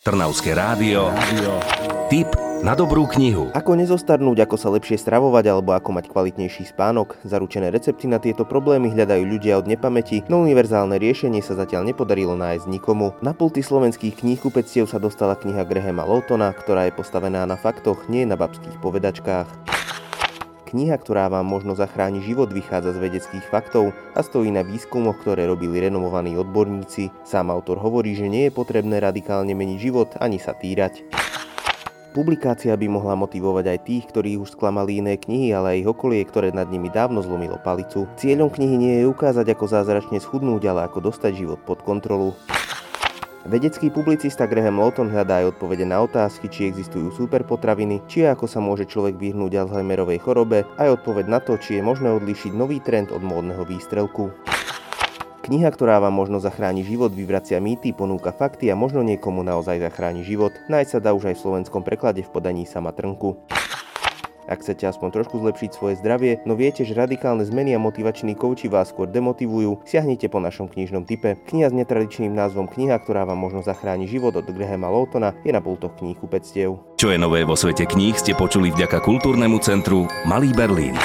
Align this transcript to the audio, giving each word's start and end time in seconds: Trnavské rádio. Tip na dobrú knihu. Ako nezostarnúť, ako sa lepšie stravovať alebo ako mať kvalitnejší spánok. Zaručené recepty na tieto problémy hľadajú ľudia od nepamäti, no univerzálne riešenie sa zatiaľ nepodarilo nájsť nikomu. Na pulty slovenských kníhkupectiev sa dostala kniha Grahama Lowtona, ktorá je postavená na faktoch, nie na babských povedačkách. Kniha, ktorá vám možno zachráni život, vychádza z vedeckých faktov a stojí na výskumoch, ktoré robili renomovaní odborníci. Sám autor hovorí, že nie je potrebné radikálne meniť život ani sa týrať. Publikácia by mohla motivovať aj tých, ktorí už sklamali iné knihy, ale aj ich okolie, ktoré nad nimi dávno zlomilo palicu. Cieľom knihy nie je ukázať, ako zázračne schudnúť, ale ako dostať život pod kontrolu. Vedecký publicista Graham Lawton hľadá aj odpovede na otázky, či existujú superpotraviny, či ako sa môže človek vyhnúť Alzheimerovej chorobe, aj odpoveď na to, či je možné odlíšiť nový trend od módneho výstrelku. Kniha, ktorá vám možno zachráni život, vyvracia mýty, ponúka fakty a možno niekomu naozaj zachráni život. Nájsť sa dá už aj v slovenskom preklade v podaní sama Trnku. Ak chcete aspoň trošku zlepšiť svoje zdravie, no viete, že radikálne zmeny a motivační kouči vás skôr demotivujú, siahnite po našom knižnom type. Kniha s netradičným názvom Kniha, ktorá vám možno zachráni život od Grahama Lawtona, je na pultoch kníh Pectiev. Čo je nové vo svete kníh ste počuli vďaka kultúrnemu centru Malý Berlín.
Trnavské 0.00 0.56
rádio. 0.56 1.12
Tip 2.08 2.32
na 2.64 2.72
dobrú 2.72 3.04
knihu. 3.04 3.52
Ako 3.52 3.76
nezostarnúť, 3.76 4.48
ako 4.48 4.56
sa 4.56 4.72
lepšie 4.72 4.96
stravovať 4.96 5.52
alebo 5.52 5.76
ako 5.76 5.92
mať 5.92 6.08
kvalitnejší 6.08 6.72
spánok. 6.72 7.20
Zaručené 7.20 7.68
recepty 7.68 8.08
na 8.08 8.16
tieto 8.16 8.48
problémy 8.48 8.88
hľadajú 8.96 9.20
ľudia 9.28 9.60
od 9.60 9.68
nepamäti, 9.68 10.24
no 10.32 10.40
univerzálne 10.40 10.96
riešenie 10.96 11.44
sa 11.44 11.52
zatiaľ 11.52 11.92
nepodarilo 11.92 12.32
nájsť 12.32 12.64
nikomu. 12.72 13.12
Na 13.20 13.36
pulty 13.36 13.60
slovenských 13.60 14.24
kníhkupectiev 14.24 14.88
sa 14.88 14.96
dostala 14.96 15.36
kniha 15.36 15.68
Grahama 15.68 16.08
Lowtona, 16.08 16.48
ktorá 16.56 16.88
je 16.88 16.96
postavená 16.96 17.44
na 17.44 17.60
faktoch, 17.60 18.08
nie 18.08 18.24
na 18.24 18.40
babských 18.40 18.80
povedačkách. 18.80 19.79
Kniha, 20.70 20.94
ktorá 21.02 21.26
vám 21.26 21.50
možno 21.50 21.74
zachráni 21.74 22.22
život, 22.22 22.54
vychádza 22.54 22.94
z 22.94 23.02
vedeckých 23.02 23.42
faktov 23.50 23.90
a 24.14 24.22
stojí 24.22 24.54
na 24.54 24.62
výskumoch, 24.62 25.18
ktoré 25.18 25.50
robili 25.50 25.82
renomovaní 25.82 26.38
odborníci. 26.38 27.10
Sám 27.26 27.50
autor 27.50 27.82
hovorí, 27.82 28.14
že 28.14 28.30
nie 28.30 28.46
je 28.46 28.54
potrebné 28.54 29.02
radikálne 29.02 29.50
meniť 29.50 29.78
život 29.82 30.14
ani 30.22 30.38
sa 30.38 30.54
týrať. 30.54 31.02
Publikácia 32.14 32.70
by 32.78 32.86
mohla 32.86 33.18
motivovať 33.18 33.66
aj 33.66 33.78
tých, 33.82 34.04
ktorí 34.14 34.38
už 34.38 34.54
sklamali 34.54 35.02
iné 35.02 35.18
knihy, 35.18 35.50
ale 35.50 35.74
aj 35.74 35.78
ich 35.82 35.90
okolie, 35.90 36.22
ktoré 36.22 36.54
nad 36.54 36.70
nimi 36.70 36.86
dávno 36.86 37.18
zlomilo 37.18 37.58
palicu. 37.58 38.06
Cieľom 38.14 38.50
knihy 38.50 38.76
nie 38.78 38.94
je 39.02 39.10
ukázať, 39.10 39.50
ako 39.50 39.66
zázračne 39.66 40.22
schudnúť, 40.22 40.70
ale 40.70 40.86
ako 40.86 41.10
dostať 41.10 41.34
život 41.34 41.58
pod 41.66 41.82
kontrolu. 41.82 42.34
Vedecký 43.40 43.88
publicista 43.88 44.44
Graham 44.44 44.84
Lawton 44.84 45.08
hľadá 45.08 45.40
aj 45.40 45.56
odpovede 45.56 45.88
na 45.88 46.04
otázky, 46.04 46.52
či 46.52 46.68
existujú 46.68 47.08
superpotraviny, 47.08 48.04
či 48.04 48.28
ako 48.28 48.44
sa 48.44 48.60
môže 48.60 48.84
človek 48.84 49.16
vyhnúť 49.16 49.64
Alzheimerovej 49.64 50.20
chorobe, 50.20 50.68
aj 50.76 51.00
odpoveď 51.00 51.24
na 51.24 51.40
to, 51.40 51.56
či 51.56 51.80
je 51.80 51.82
možné 51.82 52.12
odlíšiť 52.12 52.52
nový 52.52 52.84
trend 52.84 53.08
od 53.08 53.24
módneho 53.24 53.64
výstrelku. 53.64 54.28
Kniha, 55.40 55.72
ktorá 55.72 56.04
vám 56.04 56.12
možno 56.12 56.36
zachráni 56.36 56.84
život, 56.84 57.16
vyvracia 57.16 57.64
mýty, 57.64 57.96
ponúka 57.96 58.28
fakty 58.28 58.68
a 58.68 58.76
možno 58.76 59.00
niekomu 59.00 59.40
naozaj 59.40 59.80
zachráni 59.80 60.20
život. 60.20 60.52
Nájsť 60.68 60.90
sa 60.92 61.00
dá 61.00 61.16
už 61.16 61.32
aj 61.32 61.40
v 61.40 61.44
slovenskom 61.48 61.80
preklade 61.80 62.20
v 62.20 62.28
podaní 62.28 62.68
sama 62.68 62.92
Trnku. 62.92 63.40
Ak 64.50 64.66
chcete 64.66 64.82
aspoň 64.82 65.14
trošku 65.14 65.38
zlepšiť 65.38 65.70
svoje 65.70 65.94
zdravie, 66.02 66.42
no 66.42 66.58
viete, 66.58 66.82
že 66.82 66.98
radikálne 66.98 67.46
zmeny 67.46 67.70
a 67.70 67.78
motivační 67.78 68.34
kouči 68.34 68.66
vás 68.66 68.90
skôr 68.90 69.06
demotivujú, 69.06 69.86
siahnite 69.86 70.26
po 70.26 70.42
našom 70.42 70.66
knižnom 70.66 71.06
type. 71.06 71.38
Kniha 71.46 71.70
s 71.70 71.78
netradičným 71.78 72.34
názvom 72.34 72.66
Kniha, 72.66 72.98
ktorá 72.98 73.22
vám 73.22 73.38
možno 73.38 73.62
zachráni 73.62 74.10
život 74.10 74.34
od 74.34 74.50
Grahama 74.50 74.90
Lawtona, 74.90 75.38
je 75.46 75.54
na 75.54 75.62
pultoch 75.62 75.94
kníh 76.02 76.18
Pectiev. 76.26 76.82
Čo 76.98 77.14
je 77.14 77.22
nové 77.22 77.46
vo 77.46 77.54
svete 77.54 77.86
kníh 77.86 78.18
ste 78.18 78.34
počuli 78.34 78.74
vďaka 78.74 78.98
kultúrnemu 78.98 79.62
centru 79.62 80.10
Malý 80.26 80.50
Berlín. 80.50 80.98